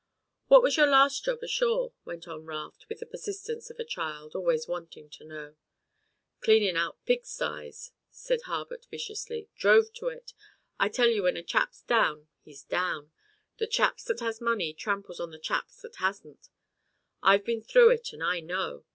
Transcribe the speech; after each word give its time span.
"What 0.47 0.63
was 0.63 0.77
your 0.77 0.87
last 0.87 1.23
job 1.25 1.43
ashore?" 1.43 1.93
went 2.05 2.27
on 2.27 2.43
Raft 2.47 2.87
with 2.89 3.01
the 3.01 3.05
persistence 3.05 3.69
of 3.69 3.77
a 3.77 3.83
child, 3.83 4.33
always 4.33 4.67
wanting 4.67 5.11
to 5.11 5.23
know. 5.23 5.55
"Cleanin' 6.39 6.75
out 6.75 6.97
pig 7.05 7.23
sties," 7.23 7.91
said 8.09 8.41
Harbutt 8.47 8.87
viciously. 8.89 9.47
"Drove 9.55 9.93
to 9.93 10.07
it. 10.07 10.33
I 10.79 10.89
tell 10.89 11.09
you 11.11 11.21
when 11.21 11.37
a 11.37 11.43
chap's 11.43 11.83
down 11.83 12.29
he's 12.41 12.63
down, 12.63 13.11
the 13.59 13.67
chaps 13.67 14.03
that 14.05 14.21
has 14.21 14.41
money 14.41 14.73
tramples 14.73 15.19
on 15.19 15.29
the 15.29 15.37
chaps 15.37 15.79
that 15.83 15.97
hasn't. 15.97 16.49
I've 17.21 17.45
been 17.45 17.61
through 17.61 17.91
it 17.91 18.11
and 18.11 18.23
I 18.23 18.39
know. 18.39 18.85